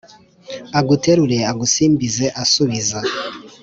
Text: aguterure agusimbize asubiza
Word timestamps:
aguterure 0.79 1.37
agusimbize 1.51 2.25
asubiza 2.43 2.99